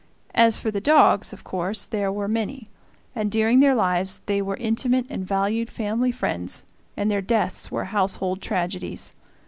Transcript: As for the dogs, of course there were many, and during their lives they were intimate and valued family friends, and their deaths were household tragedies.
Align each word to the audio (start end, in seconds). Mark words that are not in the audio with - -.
As 0.33 0.57
for 0.57 0.71
the 0.71 0.81
dogs, 0.81 1.31
of 1.31 1.43
course 1.43 1.85
there 1.85 2.11
were 2.11 2.27
many, 2.27 2.67
and 3.13 3.29
during 3.29 3.59
their 3.59 3.75
lives 3.75 4.21
they 4.25 4.41
were 4.41 4.57
intimate 4.57 5.05
and 5.11 5.27
valued 5.27 5.71
family 5.71 6.11
friends, 6.11 6.65
and 6.97 7.11
their 7.11 7.21
deaths 7.21 7.69
were 7.69 7.85
household 7.85 8.41
tragedies. 8.41 9.13